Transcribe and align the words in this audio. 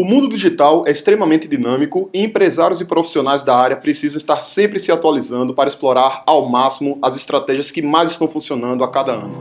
O 0.00 0.04
mundo 0.04 0.28
digital 0.28 0.84
é 0.86 0.92
extremamente 0.92 1.48
dinâmico 1.48 2.08
e 2.14 2.22
empresários 2.22 2.80
e 2.80 2.84
profissionais 2.84 3.42
da 3.42 3.56
área 3.56 3.76
precisam 3.76 4.16
estar 4.16 4.40
sempre 4.42 4.78
se 4.78 4.92
atualizando 4.92 5.52
para 5.52 5.68
explorar 5.68 6.22
ao 6.24 6.48
máximo 6.48 6.96
as 7.02 7.16
estratégias 7.16 7.72
que 7.72 7.82
mais 7.82 8.12
estão 8.12 8.28
funcionando 8.28 8.84
a 8.84 8.88
cada 8.88 9.10
ano. 9.10 9.34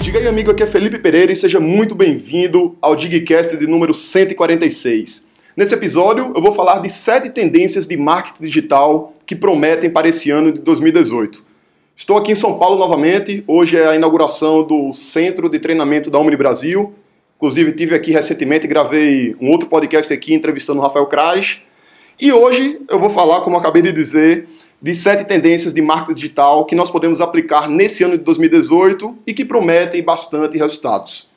Diga 0.00 0.18
aí, 0.18 0.26
amigo, 0.26 0.50
aqui 0.50 0.64
é 0.64 0.66
Felipe 0.66 0.98
Pereira 0.98 1.30
e 1.30 1.36
seja 1.36 1.60
muito 1.60 1.94
bem-vindo 1.94 2.76
ao 2.82 2.96
Digcast 2.96 3.56
de 3.56 3.68
número 3.68 3.94
146. 3.94 5.24
Nesse 5.56 5.72
episódio, 5.72 6.32
eu 6.34 6.42
vou 6.42 6.50
falar 6.50 6.80
de 6.80 6.90
sete 6.90 7.30
tendências 7.30 7.86
de 7.86 7.96
marketing 7.96 8.42
digital 8.42 9.12
que 9.24 9.36
prometem 9.36 9.88
para 9.88 10.08
esse 10.08 10.32
ano 10.32 10.50
de 10.50 10.58
2018. 10.58 11.46
Estou 11.98 12.16
aqui 12.16 12.30
em 12.30 12.36
São 12.36 12.56
Paulo 12.56 12.78
novamente. 12.78 13.42
Hoje 13.44 13.76
é 13.76 13.88
a 13.88 13.96
inauguração 13.96 14.62
do 14.62 14.92
Centro 14.92 15.48
de 15.48 15.58
Treinamento 15.58 16.08
da 16.12 16.18
Omni 16.20 16.36
Brasil. 16.36 16.94
Inclusive, 17.36 17.72
tive 17.72 17.92
aqui 17.92 18.12
recentemente, 18.12 18.68
gravei 18.68 19.34
um 19.40 19.50
outro 19.50 19.68
podcast 19.68 20.14
aqui 20.14 20.32
entrevistando 20.32 20.78
o 20.78 20.82
Rafael 20.82 21.06
Krais. 21.06 21.60
E 22.20 22.32
hoje 22.32 22.80
eu 22.88 23.00
vou 23.00 23.10
falar, 23.10 23.40
como 23.40 23.56
acabei 23.56 23.82
de 23.82 23.90
dizer, 23.90 24.46
de 24.80 24.94
sete 24.94 25.24
tendências 25.24 25.74
de 25.74 25.82
marketing 25.82 26.14
digital 26.14 26.64
que 26.66 26.76
nós 26.76 26.88
podemos 26.88 27.20
aplicar 27.20 27.68
nesse 27.68 28.04
ano 28.04 28.16
de 28.16 28.22
2018 28.22 29.18
e 29.26 29.34
que 29.34 29.44
prometem 29.44 30.00
bastante 30.00 30.56
resultados. 30.56 31.28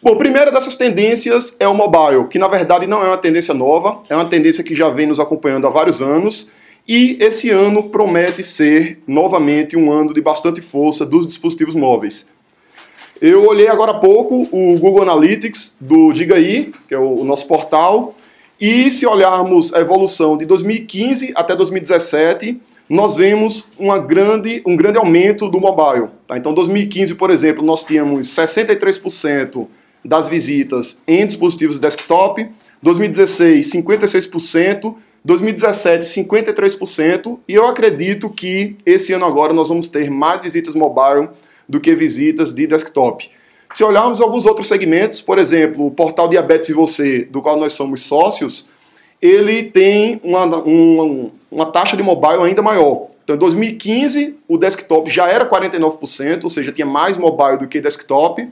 Bom, 0.00 0.12
a 0.12 0.16
primeira 0.16 0.52
dessas 0.52 0.76
tendências 0.76 1.56
é 1.58 1.66
o 1.66 1.74
mobile, 1.74 2.28
que 2.28 2.38
na 2.38 2.46
verdade 2.46 2.86
não 2.86 3.02
é 3.02 3.08
uma 3.08 3.18
tendência 3.18 3.52
nova, 3.52 4.00
é 4.08 4.14
uma 4.14 4.26
tendência 4.26 4.62
que 4.62 4.72
já 4.72 4.88
vem 4.88 5.08
nos 5.08 5.18
acompanhando 5.18 5.66
há 5.66 5.70
vários 5.70 6.00
anos 6.00 6.48
e 6.88 7.16
esse 7.20 7.50
ano 7.50 7.84
promete 7.84 8.42
ser 8.42 9.00
novamente 9.06 9.76
um 9.76 9.90
ano 9.90 10.14
de 10.14 10.20
bastante 10.20 10.60
força 10.60 11.04
dos 11.04 11.26
dispositivos 11.26 11.74
móveis. 11.74 12.26
Eu 13.20 13.46
olhei 13.46 13.66
agora 13.66 13.92
há 13.92 13.98
pouco 13.98 14.46
o 14.52 14.78
Google 14.78 15.02
Analytics 15.02 15.76
do 15.80 16.12
Diga 16.12 16.36
aí, 16.36 16.72
que 16.86 16.94
é 16.94 16.98
o 16.98 17.24
nosso 17.24 17.46
portal, 17.48 18.14
e 18.60 18.90
se 18.90 19.06
olharmos 19.06 19.74
a 19.74 19.80
evolução 19.80 20.36
de 20.36 20.44
2015 20.46 21.32
até 21.34 21.56
2017, 21.56 22.60
nós 22.88 23.16
vemos 23.16 23.68
uma 23.78 23.98
grande, 23.98 24.62
um 24.64 24.76
grande 24.76 24.98
aumento 24.98 25.48
do 25.48 25.60
mobile. 25.60 26.08
Tá? 26.26 26.36
Então, 26.36 26.54
2015, 26.54 27.14
por 27.16 27.30
exemplo, 27.30 27.64
nós 27.64 27.84
tínhamos 27.84 28.28
63% 28.28 29.66
das 30.04 30.28
visitas 30.28 31.00
em 31.06 31.26
dispositivos 31.26 31.80
desktop, 31.80 32.48
2016, 32.82 33.72
56%, 33.72 34.94
2017, 35.26 36.06
53%, 36.06 37.40
e 37.48 37.54
eu 37.54 37.66
acredito 37.66 38.30
que 38.30 38.76
esse 38.86 39.12
ano 39.12 39.24
agora 39.24 39.52
nós 39.52 39.68
vamos 39.68 39.88
ter 39.88 40.08
mais 40.08 40.40
visitas 40.40 40.76
mobile 40.76 41.28
do 41.68 41.80
que 41.80 41.92
visitas 41.96 42.54
de 42.54 42.64
desktop. 42.64 43.28
Se 43.72 43.82
olharmos 43.82 44.20
alguns 44.20 44.46
outros 44.46 44.68
segmentos, 44.68 45.20
por 45.20 45.40
exemplo, 45.40 45.84
o 45.84 45.90
portal 45.90 46.28
Diabetes 46.28 46.68
e 46.68 46.72
Você, 46.72 47.24
do 47.24 47.42
qual 47.42 47.56
nós 47.56 47.72
somos 47.72 48.02
sócios, 48.02 48.68
ele 49.20 49.64
tem 49.64 50.20
uma, 50.22 50.44
uma, 50.44 51.30
uma 51.50 51.66
taxa 51.72 51.96
de 51.96 52.04
mobile 52.04 52.44
ainda 52.44 52.62
maior. 52.62 53.08
Então, 53.24 53.34
em 53.34 53.38
2015, 53.40 54.36
o 54.46 54.56
desktop 54.56 55.10
já 55.10 55.28
era 55.28 55.44
49%, 55.44 56.44
ou 56.44 56.50
seja, 56.50 56.70
tinha 56.70 56.86
mais 56.86 57.18
mobile 57.18 57.58
do 57.58 57.66
que 57.66 57.80
desktop. 57.80 58.48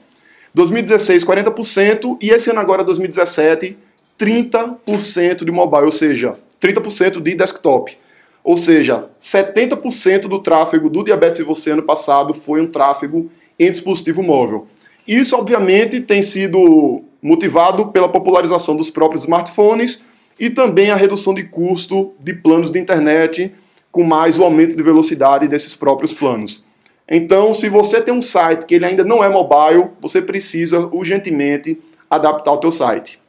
2016, 0.53 1.25
40%, 1.25 2.19
e 2.20 2.31
esse 2.31 2.50
ano 2.50 2.59
agora, 2.59 2.83
2017, 2.83 3.78
30% 4.19 5.44
de 5.44 5.53
mobile, 5.53 5.84
ou 5.84 5.92
seja, 5.92 6.36
30% 6.64 7.20
de 7.20 7.34
desktop. 7.34 7.98
Ou 8.42 8.56
seja, 8.56 9.08
70% 9.20 10.22
do 10.22 10.38
tráfego 10.38 10.88
do 10.88 11.04
Diabetes 11.04 11.40
e 11.40 11.42
Você 11.42 11.72
ano 11.72 11.82
passado 11.82 12.32
foi 12.32 12.60
um 12.60 12.66
tráfego 12.66 13.30
em 13.58 13.70
dispositivo 13.70 14.22
móvel. 14.22 14.66
Isso, 15.06 15.36
obviamente, 15.36 16.00
tem 16.00 16.22
sido 16.22 17.02
motivado 17.22 17.88
pela 17.88 18.08
popularização 18.08 18.76
dos 18.76 18.90
próprios 18.90 19.22
smartphones 19.22 20.03
e 20.41 20.50
também 20.50 20.91
a 20.91 20.97
redução 20.97 21.34
de 21.34 21.44
custo 21.44 22.12
de 22.19 22.34
planos 22.34 22.70
de 22.70 22.78
internet, 22.78 23.53
com 23.92 24.03
mais 24.03 24.38
o 24.38 24.44
aumento 24.44 24.76
de 24.76 24.82
velocidade 24.82 25.47
desses 25.47 25.74
próprios 25.74 26.12
planos. 26.12 26.64
Então, 27.08 27.53
se 27.53 27.69
você 27.69 28.00
tem 28.00 28.12
um 28.12 28.20
site 28.20 28.64
que 28.64 28.74
ele 28.74 28.86
ainda 28.86 29.04
não 29.04 29.22
é 29.22 29.28
mobile, 29.28 29.91
você 30.00 30.20
precisa 30.20 30.88
urgentemente 30.92 31.78
adaptar 32.10 32.53
o 32.53 32.58
teu 32.58 32.72
site. 32.72 33.20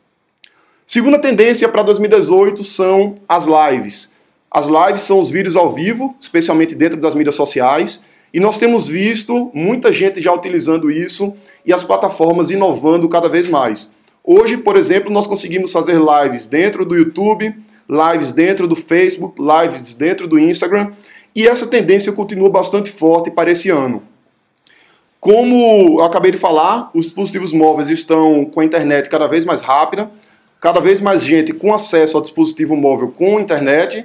Segunda 0.86 1.18
tendência 1.18 1.68
para 1.68 1.82
2018 1.82 2.64
são 2.64 3.16
as 3.28 3.48
lives. 3.48 4.14
As 4.52 4.68
lives 4.68 5.02
são 5.02 5.20
os 5.20 5.32
vídeos 5.32 5.56
ao 5.56 5.68
vivo, 5.68 6.16
especialmente 6.20 6.76
dentro 6.76 7.00
das 7.00 7.16
mídias 7.16 7.34
sociais, 7.34 8.04
e 8.32 8.40
nós 8.40 8.60
temos 8.60 8.88
visto 8.88 9.50
muita 9.52 9.92
gente 9.92 10.22
já 10.22 10.32
utilizando 10.32 10.92
isso 10.92 11.34
e 11.66 11.74
as 11.74 11.84
plataformas 11.84 12.52
inovando 12.52 13.10
cada 13.10 13.28
vez 13.28 13.48
mais. 13.48 13.90
Hoje, 14.24 14.58
por 14.58 14.78
exemplo, 14.78 15.12
nós 15.12 15.26
conseguimos 15.26 15.72
fazer 15.72 16.00
lives 16.00 16.46
dentro 16.46 16.86
do 16.86 16.96
YouTube, 16.96 17.56
lives 17.90 18.32
dentro 18.32 18.68
do 18.68 18.76
Facebook, 18.76 19.42
lives 19.42 19.96
dentro 19.96 20.28
do 20.28 20.38
Instagram, 20.38 20.92
e 21.36 21.48
essa 21.48 21.66
tendência 21.66 22.14
continua 22.14 22.50
bastante 22.50 22.92
forte 22.92 23.32
para 23.32 23.50
esse 23.50 23.72
ano. 23.72 24.04
Como 25.20 26.00
eu 26.00 26.06
acabei 26.06 26.32
de 26.32 26.38
falar, 26.38 26.92
os 26.94 27.06
dispositivos 27.06 27.52
móveis 27.52 27.90
estão 27.90 28.46
com 28.46 28.60
a 28.60 28.66
internet 28.66 29.10
cada 29.10 29.28
vez 29.28 29.44
mais 29.44 29.62
rápida, 29.62 30.12
cada 30.66 30.80
vez 30.80 31.00
mais 31.00 31.24
gente 31.24 31.54
com 31.54 31.72
acesso 31.72 32.18
ao 32.18 32.24
dispositivo 32.24 32.76
móvel 32.76 33.10
com 33.10 33.40
internet, 33.40 34.04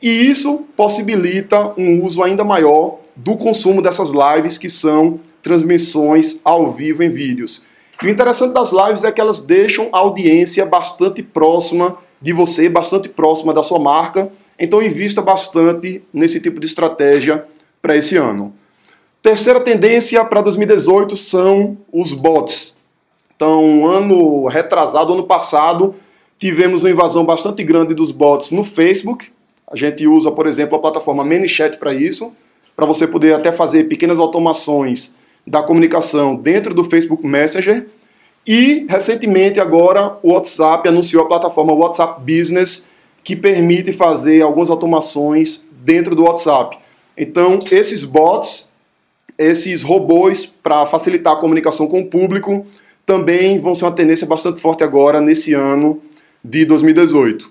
e 0.00 0.08
isso 0.08 0.64
possibilita 0.74 1.74
um 1.76 2.02
uso 2.02 2.22
ainda 2.22 2.42
maior 2.42 3.00
do 3.14 3.36
consumo 3.36 3.82
dessas 3.82 4.10
lives, 4.12 4.56
que 4.56 4.70
são 4.70 5.20
transmissões 5.42 6.40
ao 6.42 6.64
vivo 6.64 7.02
em 7.02 7.10
vídeos. 7.10 7.62
E 8.02 8.06
o 8.06 8.08
interessante 8.08 8.54
das 8.54 8.72
lives 8.72 9.04
é 9.04 9.12
que 9.12 9.20
elas 9.20 9.42
deixam 9.42 9.90
a 9.92 9.98
audiência 9.98 10.64
bastante 10.64 11.22
próxima 11.22 11.98
de 12.22 12.32
você, 12.32 12.70
bastante 12.70 13.10
próxima 13.10 13.52
da 13.52 13.62
sua 13.62 13.78
marca, 13.78 14.32
então 14.58 14.82
invista 14.82 15.20
bastante 15.20 16.02
nesse 16.10 16.40
tipo 16.40 16.58
de 16.58 16.66
estratégia 16.66 17.44
para 17.82 17.94
esse 17.94 18.16
ano. 18.16 18.54
Terceira 19.20 19.60
tendência 19.60 20.24
para 20.24 20.40
2018 20.40 21.14
são 21.18 21.76
os 21.92 22.14
bots. 22.14 22.77
Então, 23.38 23.86
ano 23.86 24.48
retrasado, 24.48 25.12
ano 25.12 25.22
passado, 25.22 25.94
tivemos 26.36 26.82
uma 26.82 26.90
invasão 26.90 27.24
bastante 27.24 27.62
grande 27.62 27.94
dos 27.94 28.10
bots 28.10 28.50
no 28.50 28.64
Facebook. 28.64 29.28
A 29.70 29.76
gente 29.76 30.04
usa, 30.08 30.32
por 30.32 30.48
exemplo, 30.48 30.76
a 30.76 30.80
plataforma 30.80 31.22
ManyChat 31.22 31.76
para 31.76 31.94
isso, 31.94 32.32
para 32.74 32.84
você 32.84 33.06
poder 33.06 33.34
até 33.34 33.52
fazer 33.52 33.84
pequenas 33.84 34.18
automações 34.18 35.14
da 35.46 35.62
comunicação 35.62 36.34
dentro 36.34 36.74
do 36.74 36.82
Facebook 36.82 37.24
Messenger. 37.24 37.86
E, 38.44 38.84
recentemente, 38.88 39.60
agora, 39.60 40.18
o 40.20 40.32
WhatsApp 40.32 40.88
anunciou 40.88 41.22
a 41.22 41.28
plataforma 41.28 41.72
WhatsApp 41.72 42.20
Business, 42.20 42.82
que 43.22 43.36
permite 43.36 43.92
fazer 43.92 44.42
algumas 44.42 44.68
automações 44.68 45.64
dentro 45.70 46.16
do 46.16 46.24
WhatsApp. 46.24 46.76
Então, 47.16 47.60
esses 47.70 48.02
bots, 48.02 48.68
esses 49.38 49.84
robôs, 49.84 50.44
para 50.44 50.84
facilitar 50.86 51.34
a 51.34 51.36
comunicação 51.36 51.86
com 51.86 52.00
o 52.00 52.06
público, 52.06 52.66
também 53.08 53.58
vão 53.58 53.74
ser 53.74 53.86
uma 53.86 53.92
tendência 53.92 54.26
bastante 54.26 54.60
forte 54.60 54.84
agora 54.84 55.18
nesse 55.18 55.54
ano 55.54 56.02
de 56.44 56.66
2018. 56.66 57.50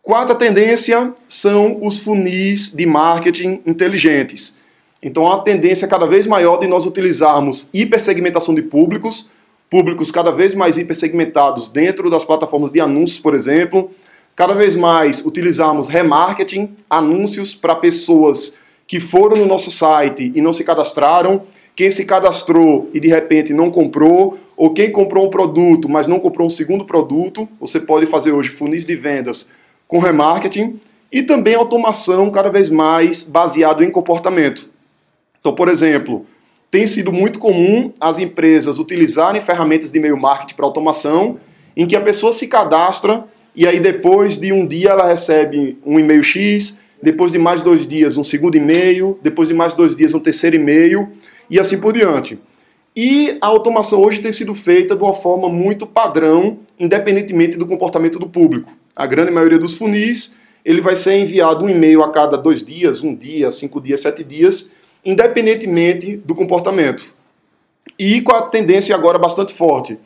Quarta 0.00 0.36
tendência 0.36 1.12
são 1.26 1.84
os 1.84 1.98
funis 1.98 2.72
de 2.72 2.86
marketing 2.86 3.60
inteligentes. 3.66 4.56
Então, 5.02 5.32
a 5.32 5.40
tendência 5.40 5.88
cada 5.88 6.06
vez 6.06 6.28
maior 6.28 6.58
de 6.58 6.68
nós 6.68 6.86
utilizarmos 6.86 7.68
hipersegmentação 7.74 8.54
de 8.54 8.62
públicos, 8.62 9.28
públicos 9.68 10.12
cada 10.12 10.30
vez 10.30 10.54
mais 10.54 10.78
hipersegmentados 10.78 11.68
dentro 11.68 12.08
das 12.08 12.22
plataformas 12.22 12.70
de 12.70 12.80
anúncios, 12.80 13.18
por 13.18 13.34
exemplo, 13.34 13.90
cada 14.36 14.54
vez 14.54 14.76
mais 14.76 15.26
utilizarmos 15.26 15.88
remarketing, 15.88 16.76
anúncios 16.88 17.52
para 17.52 17.74
pessoas 17.74 18.54
que 18.86 19.00
foram 19.00 19.38
no 19.38 19.44
nosso 19.44 19.72
site 19.72 20.30
e 20.36 20.40
não 20.40 20.52
se 20.52 20.62
cadastraram 20.62 21.42
quem 21.78 21.92
se 21.92 22.04
cadastrou 22.04 22.90
e 22.92 22.98
de 22.98 23.06
repente 23.06 23.54
não 23.54 23.70
comprou, 23.70 24.36
ou 24.56 24.74
quem 24.74 24.90
comprou 24.90 25.24
um 25.24 25.30
produto, 25.30 25.88
mas 25.88 26.08
não 26.08 26.18
comprou 26.18 26.44
um 26.44 26.50
segundo 26.50 26.84
produto, 26.84 27.48
você 27.60 27.78
pode 27.78 28.04
fazer 28.04 28.32
hoje 28.32 28.48
funis 28.48 28.84
de 28.84 28.96
vendas 28.96 29.50
com 29.86 30.00
remarketing 30.00 30.80
e 31.12 31.22
também 31.22 31.54
automação 31.54 32.32
cada 32.32 32.50
vez 32.50 32.68
mais 32.68 33.22
baseado 33.22 33.84
em 33.84 33.92
comportamento. 33.92 34.68
Então, 35.38 35.54
por 35.54 35.68
exemplo, 35.68 36.26
tem 36.68 36.84
sido 36.84 37.12
muito 37.12 37.38
comum 37.38 37.92
as 38.00 38.18
empresas 38.18 38.80
utilizarem 38.80 39.40
ferramentas 39.40 39.92
de 39.92 39.98
e-mail 39.98 40.16
marketing 40.16 40.56
para 40.56 40.66
automação, 40.66 41.38
em 41.76 41.86
que 41.86 41.94
a 41.94 42.00
pessoa 42.00 42.32
se 42.32 42.48
cadastra 42.48 43.24
e 43.54 43.68
aí 43.68 43.78
depois 43.78 44.36
de 44.36 44.52
um 44.52 44.66
dia 44.66 44.90
ela 44.90 45.06
recebe 45.06 45.78
um 45.86 45.96
e-mail 45.96 46.24
X, 46.24 46.76
depois 47.00 47.30
de 47.30 47.38
mais 47.38 47.62
dois 47.62 47.86
dias 47.86 48.16
um 48.16 48.24
segundo 48.24 48.56
e-mail, 48.56 49.16
depois 49.22 49.46
de 49.46 49.54
mais 49.54 49.74
dois 49.74 49.94
dias 49.94 50.12
um 50.12 50.18
terceiro 50.18 50.56
e-mail, 50.56 51.08
e 51.50 51.58
assim 51.58 51.78
por 51.78 51.92
diante. 51.92 52.38
E 52.94 53.38
a 53.40 53.46
automação 53.46 54.02
hoje 54.02 54.20
tem 54.20 54.32
sido 54.32 54.54
feita 54.54 54.96
de 54.96 55.02
uma 55.02 55.14
forma 55.14 55.48
muito 55.48 55.86
padrão, 55.86 56.58
independentemente 56.78 57.56
do 57.56 57.66
comportamento 57.66 58.18
do 58.18 58.28
público. 58.28 58.72
A 58.96 59.06
grande 59.06 59.30
maioria 59.30 59.58
dos 59.58 59.74
funis, 59.74 60.34
ele 60.64 60.80
vai 60.80 60.96
ser 60.96 61.16
enviado 61.18 61.64
um 61.64 61.68
e-mail 61.68 62.02
a 62.02 62.10
cada 62.10 62.36
dois 62.36 62.64
dias, 62.64 63.04
um 63.04 63.14
dia, 63.14 63.50
cinco 63.50 63.80
dias, 63.80 64.00
sete 64.00 64.24
dias, 64.24 64.68
independentemente 65.04 66.16
do 66.16 66.34
comportamento. 66.34 67.14
E 67.98 68.20
com 68.20 68.32
a 68.32 68.42
tendência 68.42 68.94
agora 68.94 69.18
bastante 69.18 69.52
forte, 69.54 69.96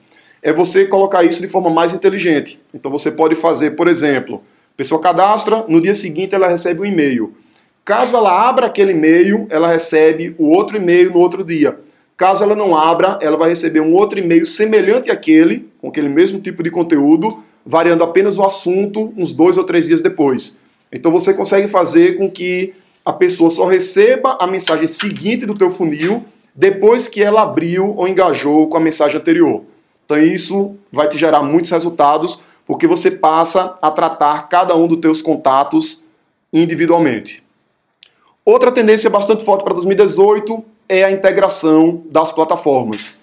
é 0.42 0.52
você 0.52 0.84
colocar 0.84 1.24
isso 1.24 1.40
de 1.40 1.48
forma 1.48 1.70
mais 1.70 1.94
inteligente. 1.94 2.60
Então 2.74 2.90
você 2.90 3.10
pode 3.10 3.34
fazer, 3.34 3.70
por 3.70 3.88
exemplo, 3.88 4.42
a 4.74 4.76
pessoa 4.76 5.00
cadastra, 5.00 5.64
no 5.68 5.80
dia 5.80 5.94
seguinte 5.94 6.34
ela 6.34 6.48
recebe 6.48 6.80
um 6.80 6.84
e-mail. 6.84 7.34
Caso 7.84 8.16
ela 8.16 8.48
abra 8.48 8.66
aquele 8.66 8.92
e-mail, 8.92 9.46
ela 9.50 9.68
recebe 9.68 10.36
o 10.38 10.48
outro 10.48 10.76
e-mail 10.76 11.10
no 11.10 11.18
outro 11.18 11.44
dia. 11.44 11.78
Caso 12.16 12.44
ela 12.44 12.54
não 12.54 12.76
abra, 12.76 13.18
ela 13.20 13.36
vai 13.36 13.48
receber 13.48 13.80
um 13.80 13.94
outro 13.94 14.18
e-mail 14.18 14.46
semelhante 14.46 15.10
àquele, 15.10 15.68
com 15.80 15.88
aquele 15.88 16.08
mesmo 16.08 16.38
tipo 16.38 16.62
de 16.62 16.70
conteúdo, 16.70 17.42
variando 17.66 18.04
apenas 18.04 18.38
o 18.38 18.44
assunto 18.44 19.12
uns 19.16 19.32
dois 19.32 19.58
ou 19.58 19.64
três 19.64 19.86
dias 19.86 20.00
depois. 20.00 20.56
Então 20.92 21.10
você 21.10 21.34
consegue 21.34 21.66
fazer 21.66 22.16
com 22.16 22.30
que 22.30 22.74
a 23.04 23.12
pessoa 23.12 23.50
só 23.50 23.66
receba 23.66 24.36
a 24.40 24.46
mensagem 24.46 24.86
seguinte 24.86 25.44
do 25.44 25.56
teu 25.56 25.68
funil 25.68 26.24
depois 26.54 27.08
que 27.08 27.20
ela 27.20 27.42
abriu 27.42 27.94
ou 27.96 28.06
engajou 28.06 28.68
com 28.68 28.76
a 28.76 28.80
mensagem 28.80 29.18
anterior. 29.18 29.64
Então 30.04 30.18
isso 30.18 30.76
vai 30.92 31.08
te 31.08 31.18
gerar 31.18 31.42
muitos 31.42 31.70
resultados, 31.70 32.38
porque 32.64 32.86
você 32.86 33.10
passa 33.10 33.76
a 33.82 33.90
tratar 33.90 34.48
cada 34.48 34.76
um 34.76 34.86
dos 34.86 34.98
teus 34.98 35.20
contatos 35.20 36.04
individualmente. 36.52 37.41
Outra 38.44 38.72
tendência 38.72 39.08
bastante 39.08 39.44
forte 39.44 39.62
para 39.62 39.72
2018 39.74 40.64
é 40.88 41.04
a 41.04 41.12
integração 41.12 42.02
das 42.10 42.32
plataformas. 42.32 43.20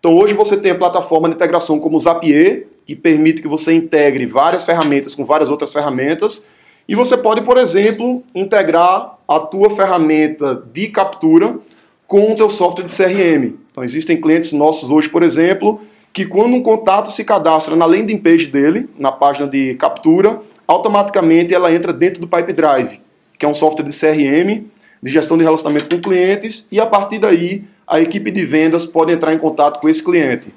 Então 0.00 0.12
hoje 0.16 0.34
você 0.34 0.56
tem 0.56 0.72
a 0.72 0.74
plataforma 0.74 1.28
de 1.28 1.36
integração 1.36 1.78
como 1.78 1.96
o 1.96 2.00
Zapier, 2.00 2.66
que 2.84 2.96
permite 2.96 3.40
que 3.40 3.46
você 3.46 3.72
integre 3.72 4.26
várias 4.26 4.64
ferramentas 4.64 5.14
com 5.14 5.24
várias 5.24 5.50
outras 5.50 5.72
ferramentas, 5.72 6.44
e 6.88 6.96
você 6.96 7.16
pode, 7.16 7.42
por 7.42 7.58
exemplo, 7.58 8.24
integrar 8.34 9.16
a 9.28 9.38
tua 9.38 9.70
ferramenta 9.70 10.60
de 10.72 10.88
captura 10.88 11.58
com 12.04 12.32
o 12.32 12.34
teu 12.34 12.50
software 12.50 12.86
de 12.86 12.96
CRM. 12.96 13.54
Então 13.70 13.84
existem 13.84 14.20
clientes 14.20 14.52
nossos 14.52 14.90
hoje, 14.90 15.08
por 15.08 15.22
exemplo, 15.22 15.80
que 16.12 16.26
quando 16.26 16.54
um 16.54 16.62
contato 16.62 17.12
se 17.12 17.22
cadastra 17.22 17.76
na 17.76 17.86
landing 17.86 18.18
page 18.18 18.46
dele, 18.46 18.90
na 18.98 19.12
página 19.12 19.46
de 19.46 19.74
captura, 19.76 20.40
automaticamente 20.66 21.54
ela 21.54 21.72
entra 21.72 21.92
dentro 21.92 22.20
do 22.20 22.26
Pipe 22.26 22.52
Drive, 22.52 23.00
que 23.38 23.44
é 23.44 23.48
um 23.48 23.54
software 23.54 23.84
de 23.84 23.98
CRM, 23.98 24.64
de 25.02 25.10
gestão 25.10 25.36
de 25.36 25.44
relacionamento 25.44 25.94
com 25.94 26.00
clientes, 26.00 26.66
e 26.70 26.80
a 26.80 26.86
partir 26.86 27.18
daí 27.18 27.64
a 27.86 28.00
equipe 28.00 28.30
de 28.30 28.44
vendas 28.44 28.84
pode 28.84 29.12
entrar 29.12 29.32
em 29.32 29.38
contato 29.38 29.80
com 29.80 29.88
esse 29.88 30.02
cliente. 30.02 30.52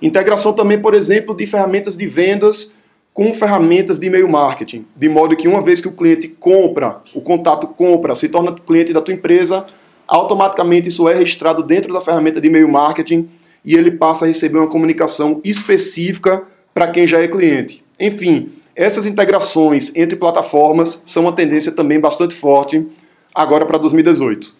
Integração 0.00 0.52
também, 0.52 0.78
por 0.78 0.94
exemplo, 0.94 1.34
de 1.36 1.46
ferramentas 1.46 1.96
de 1.96 2.06
vendas 2.06 2.72
com 3.14 3.32
ferramentas 3.32 3.98
de 3.98 4.06
e-mail 4.06 4.28
marketing, 4.28 4.86
de 4.96 5.08
modo 5.08 5.36
que 5.36 5.46
uma 5.46 5.60
vez 5.60 5.80
que 5.80 5.88
o 5.88 5.92
cliente 5.92 6.28
compra, 6.28 7.00
o 7.14 7.20
contato 7.20 7.66
compra, 7.68 8.16
se 8.16 8.28
torna 8.28 8.52
cliente 8.52 8.92
da 8.92 9.02
tua 9.02 9.14
empresa, 9.14 9.66
automaticamente 10.08 10.88
isso 10.88 11.08
é 11.08 11.14
registrado 11.14 11.62
dentro 11.62 11.92
da 11.92 12.00
ferramenta 12.00 12.40
de 12.40 12.48
e-mail 12.48 12.68
marketing 12.68 13.28
e 13.64 13.74
ele 13.74 13.90
passa 13.90 14.24
a 14.24 14.28
receber 14.28 14.58
uma 14.58 14.68
comunicação 14.68 15.40
específica 15.44 16.42
para 16.74 16.88
quem 16.88 17.06
já 17.06 17.20
é 17.20 17.28
cliente. 17.28 17.84
Enfim, 18.00 18.50
essas 18.74 19.06
integrações 19.06 19.92
entre 19.94 20.16
plataformas 20.16 21.02
são 21.04 21.24
uma 21.24 21.32
tendência 21.34 21.72
também 21.72 22.00
bastante 22.00 22.34
forte 22.34 22.86
agora 23.34 23.66
para 23.66 23.78
2018. 23.78 24.54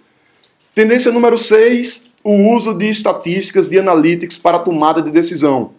Tendência 0.75 1.11
número 1.11 1.37
6, 1.37 2.07
o 2.25 2.55
uso 2.55 2.75
de 2.75 2.89
estatísticas 2.89 3.69
de 3.69 3.79
analytics 3.79 4.37
para 4.37 4.59
tomada 4.59 5.03
de 5.03 5.11
decisão. 5.11 5.71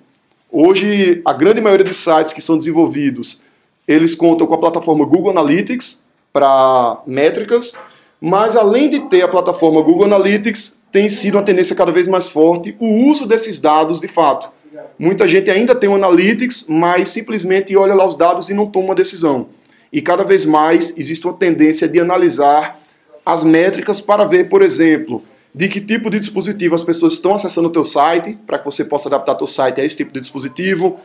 Hoje, 0.52 1.22
a 1.26 1.34
grande 1.34 1.62
maioria 1.62 1.86
dos 1.86 1.98
sites 1.98 2.34
que 2.34 2.42
são 2.42 2.58
desenvolvidos, 2.58 3.42
eles 3.88 4.14
contam 4.14 4.46
com 4.46 4.54
a 4.54 4.60
plataforma 4.60 5.06
Google 5.06 5.32
Analytics 5.32 6.02
para 6.32 7.02
métricas, 7.08 7.74
mas 8.22 8.56
além 8.56 8.90
de 8.90 9.02
ter 9.02 9.22
a 9.22 9.28
plataforma 9.28 9.82
Google 9.82 10.06
Analytics, 10.06 10.80
tem 10.92 11.10
sido 11.10 11.36
uma 11.36 11.44
tendência 11.44 11.76
cada 11.76 11.92
vez 11.92 12.08
mais 12.08 12.30
forte 12.30 12.76
o 12.80 13.08
uso 13.08 13.28
desses 13.28 13.60
dados 13.60 14.00
de 14.00 14.08
fato. 14.08 14.52
Muita 14.98 15.28
gente 15.28 15.50
ainda 15.52 15.76
tem 15.76 15.90
o 15.90 15.96
Analytics, 15.96 16.66
mas 16.68 17.10
simplesmente 17.10 17.76
olha 17.76 17.94
lá 17.94 18.06
os 18.06 18.16
dados 18.16 18.50
e 18.50 18.54
não 18.54 18.68
toma 18.68 18.88
uma 18.88 18.96
decisão. 18.96 19.48
E 19.92 20.02
cada 20.02 20.24
vez 20.24 20.46
mais 20.46 20.94
existe 20.98 21.26
uma 21.28 21.34
tendência 21.34 21.88
de 21.88 22.00
analisar 22.00 22.80
as 23.26 23.44
métricas 23.44 24.02
para 24.02 24.24
ver, 24.24 24.50
por 24.50 24.62
exemplo, 24.62 25.24
de 25.54 25.68
que 25.68 25.80
tipo 25.80 26.10
de 26.10 26.20
dispositivo 26.20 26.74
as 26.74 26.82
pessoas 26.82 27.14
estão 27.14 27.36
acessando 27.36 27.68
o 27.68 27.72
teu 27.72 27.84
site, 27.84 28.38
para 28.48 28.58
que 28.58 28.66
você 28.66 28.84
possa 28.84 29.08
adaptar 29.08 29.36
teu 29.36 29.48
site 29.48 29.80
a 29.80 29.86
esse 29.86 29.96
tipo 29.96 30.12
de 30.12 30.20
dispositivo, 30.20 30.98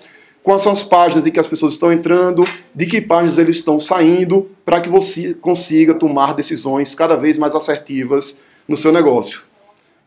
quais 0.43 0.63
são 0.63 0.73
as 0.73 0.83
páginas 0.83 1.27
em 1.27 1.31
que 1.31 1.39
as 1.39 1.47
pessoas 1.47 1.75
estão 1.75 1.93
entrando, 1.93 2.45
de 2.75 2.87
que 2.87 3.01
páginas 3.01 3.37
eles 3.37 3.57
estão 3.57 3.79
saindo, 3.79 4.51
para 4.65 4.81
que 4.81 4.89
você 4.89 5.35
consiga 5.35 5.95
tomar 5.95 6.35
decisões 6.35 6.95
cada 6.95 7.17
vez 7.17 7.37
mais 7.37 7.55
assertivas 7.55 8.39
no 8.67 8.77
seu 8.77 8.91
negócio. 8.93 9.43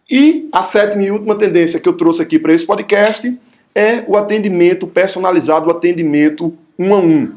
E 0.10 0.50
a 0.52 0.64
sétima 0.64 1.04
e 1.04 1.12
última 1.12 1.36
tendência 1.36 1.80
que 1.80 1.88
eu 1.88 1.94
trouxe 1.94 2.22
aqui 2.22 2.40
para 2.40 2.54
esse 2.54 2.66
podcast 2.66 3.38
é 3.76 4.04
o 4.08 4.18
atendimento 4.18 4.88
personalizado, 4.88 5.68
o 5.68 5.72
atendimento 5.72 6.54
um 6.78 6.94
a 6.94 6.98
um. 6.98 7.34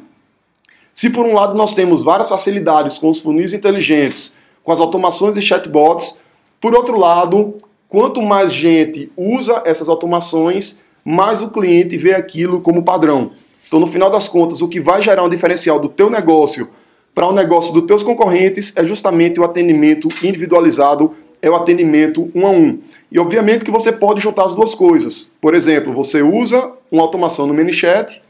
Se 0.92 1.10
por 1.10 1.26
um 1.26 1.34
lado 1.34 1.54
nós 1.56 1.74
temos 1.74 2.02
várias 2.02 2.28
facilidades 2.28 2.98
com 2.98 3.08
os 3.08 3.20
funis 3.20 3.52
inteligentes, 3.52 4.34
com 4.62 4.72
as 4.72 4.80
automações 4.80 5.36
e 5.36 5.42
chatbots, 5.42 6.16
por 6.60 6.74
outro 6.74 6.98
lado, 6.98 7.54
quanto 7.88 8.22
mais 8.22 8.52
gente 8.52 9.12
usa 9.16 9.62
essas 9.64 9.88
automações, 9.88 10.78
mais 11.04 11.40
o 11.40 11.50
cliente 11.50 11.96
vê 11.96 12.14
aquilo 12.14 12.60
como 12.60 12.82
padrão. 12.82 13.30
Então, 13.66 13.78
no 13.78 13.86
final 13.86 14.10
das 14.10 14.28
contas, 14.28 14.62
o 14.62 14.68
que 14.68 14.80
vai 14.80 15.02
gerar 15.02 15.24
um 15.24 15.28
diferencial 15.28 15.78
do 15.78 15.88
teu 15.88 16.08
negócio 16.08 16.70
para 17.14 17.26
o 17.26 17.30
um 17.30 17.34
negócio 17.34 17.72
dos 17.72 17.84
teus 17.84 18.02
concorrentes 18.02 18.72
é 18.74 18.82
justamente 18.82 19.38
o 19.38 19.44
atendimento 19.44 20.08
individualizado, 20.22 21.14
é 21.44 21.50
o 21.50 21.54
atendimento 21.54 22.30
um 22.34 22.46
a 22.46 22.50
um. 22.50 22.78
E 23.12 23.18
obviamente 23.18 23.66
que 23.66 23.70
você 23.70 23.92
pode 23.92 24.22
juntar 24.22 24.44
as 24.44 24.54
duas 24.54 24.74
coisas. 24.74 25.28
Por 25.42 25.54
exemplo, 25.54 25.92
você 25.92 26.22
usa 26.22 26.72
uma 26.90 27.02
automação 27.02 27.46
no 27.46 27.52
ManyChat 27.52 28.22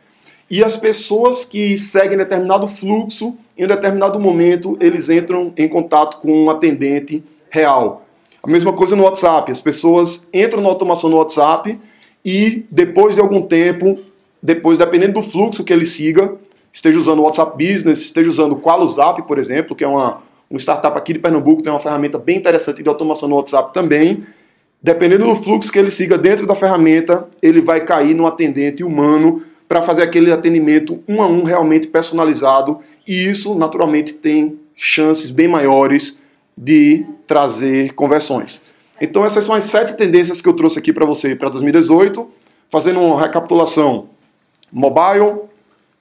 e 0.50 0.64
as 0.64 0.74
pessoas 0.74 1.44
que 1.44 1.76
seguem 1.76 2.18
determinado 2.18 2.66
fluxo, 2.66 3.36
em 3.56 3.64
um 3.64 3.68
determinado 3.68 4.18
momento, 4.18 4.76
eles 4.80 5.08
entram 5.08 5.52
em 5.56 5.68
contato 5.68 6.18
com 6.18 6.44
um 6.44 6.50
atendente 6.50 7.22
real. 7.48 8.04
A 8.42 8.50
mesma 8.50 8.72
coisa 8.72 8.96
no 8.96 9.04
WhatsApp. 9.04 9.48
As 9.48 9.60
pessoas 9.60 10.26
entram 10.34 10.60
na 10.60 10.68
automação 10.68 11.08
no 11.08 11.18
WhatsApp 11.18 11.78
e 12.24 12.66
depois 12.68 13.14
de 13.14 13.20
algum 13.20 13.42
tempo, 13.42 13.94
depois 14.42 14.76
dependendo 14.76 15.12
do 15.12 15.22
fluxo 15.22 15.62
que 15.62 15.72
ele 15.72 15.84
siga, 15.86 16.34
esteja 16.72 16.98
usando 16.98 17.20
o 17.20 17.22
WhatsApp 17.22 17.52
Business, 17.56 18.00
esteja 18.00 18.28
usando 18.28 18.54
o 18.54 18.60
QualoZap, 18.60 19.22
por 19.22 19.38
exemplo, 19.38 19.76
que 19.76 19.84
é 19.84 19.88
uma, 19.88 20.20
uma 20.54 20.60
startup 20.60 20.96
aqui 20.96 21.12
de 21.12 21.18
Pernambuco, 21.18 21.62
tem 21.62 21.72
uma 21.72 21.80
ferramenta 21.80 22.16
bem 22.16 22.36
interessante 22.36 22.82
de 22.82 22.88
automação 22.88 23.28
no 23.28 23.36
WhatsApp 23.36 23.74
também. 23.74 24.24
Dependendo 24.80 25.26
do 25.26 25.34
fluxo 25.34 25.72
que 25.72 25.78
ele 25.78 25.90
siga 25.90 26.16
dentro 26.16 26.46
da 26.46 26.54
ferramenta, 26.54 27.26
ele 27.42 27.60
vai 27.60 27.80
cair 27.80 28.14
no 28.14 28.26
atendente 28.26 28.84
humano 28.84 29.42
para 29.68 29.82
fazer 29.82 30.02
aquele 30.02 30.30
atendimento 30.30 31.02
um 31.08 31.20
a 31.20 31.26
um 31.26 31.42
realmente 31.42 31.88
personalizado 31.88 32.78
e 33.06 33.28
isso 33.28 33.54
naturalmente 33.54 34.12
tem 34.12 34.60
chances 34.76 35.30
bem 35.30 35.48
maiores 35.48 36.20
de 36.56 37.04
trazer 37.26 37.92
conversões. 37.94 38.62
Então 39.00 39.24
essas 39.24 39.44
são 39.44 39.54
as 39.54 39.64
sete 39.64 39.96
tendências 39.96 40.40
que 40.40 40.48
eu 40.48 40.52
trouxe 40.52 40.78
aqui 40.78 40.92
para 40.92 41.04
você 41.04 41.34
para 41.34 41.48
2018, 41.48 42.28
fazendo 42.68 43.00
uma 43.00 43.20
recapitulação: 43.20 44.08
mobile, 44.70 45.40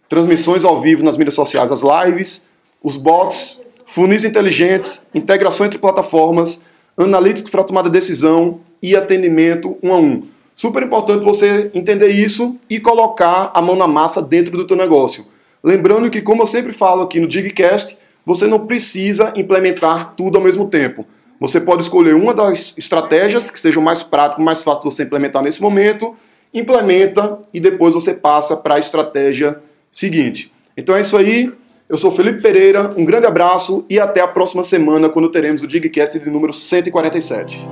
transmissões 0.07 0.63
ao 0.63 0.79
vivo 0.79 1.03
nas 1.03 1.17
mídias 1.17 1.33
sociais, 1.33 1.71
as 1.71 1.81
lives, 1.81 2.43
os 2.83 2.97
bots, 2.97 3.62
funis 3.93 4.23
inteligentes, 4.23 5.05
integração 5.13 5.67
entre 5.67 5.77
plataformas, 5.77 6.65
analíticos 6.97 7.51
para 7.51 7.63
tomada 7.63 7.91
de 7.91 7.93
decisão 7.93 8.59
e 8.81 8.95
atendimento 8.95 9.77
um 9.83 9.93
a 9.93 9.97
um. 9.97 10.23
Super 10.55 10.81
importante 10.81 11.23
você 11.23 11.69
entender 11.75 12.07
isso 12.07 12.57
e 12.67 12.79
colocar 12.79 13.51
a 13.53 13.61
mão 13.61 13.75
na 13.75 13.85
massa 13.87 14.19
dentro 14.19 14.57
do 14.57 14.65
teu 14.65 14.75
negócio. 14.75 15.27
Lembrando 15.63 16.09
que, 16.09 16.23
como 16.23 16.41
eu 16.41 16.47
sempre 16.47 16.71
falo 16.71 17.03
aqui 17.03 17.19
no 17.19 17.27
Digcast, 17.27 17.95
você 18.25 18.47
não 18.47 18.65
precisa 18.65 19.31
implementar 19.35 20.15
tudo 20.17 20.39
ao 20.39 20.43
mesmo 20.43 20.65
tempo. 20.67 21.05
Você 21.39 21.61
pode 21.61 21.83
escolher 21.83 22.15
uma 22.15 22.33
das 22.33 22.75
estratégias 22.75 23.51
que 23.51 23.59
seja 23.59 23.79
mais 23.79 24.01
prático, 24.01 24.41
mais 24.41 24.63
fácil 24.63 24.89
de 24.89 24.95
você 24.95 25.03
implementar 25.03 25.43
nesse 25.43 25.61
momento, 25.61 26.15
implementa 26.51 27.37
e 27.53 27.59
depois 27.59 27.93
você 27.93 28.15
passa 28.15 28.57
para 28.57 28.73
a 28.73 28.79
estratégia 28.79 29.61
seguinte. 29.91 30.51
Então 30.75 30.95
é 30.95 31.01
isso 31.01 31.15
aí. 31.15 31.53
Eu 31.93 31.97
sou 31.99 32.09
Felipe 32.09 32.41
Pereira, 32.41 32.91
um 32.97 33.05
grande 33.05 33.27
abraço 33.27 33.85
e 33.87 33.99
até 33.99 34.19
a 34.19 34.27
próxima 34.27 34.63
semana 34.63 35.09
quando 35.09 35.29
teremos 35.29 35.61
o 35.61 35.67
Digcast 35.67 36.17
de 36.17 36.27
número 36.27 36.51
147. 36.51 37.67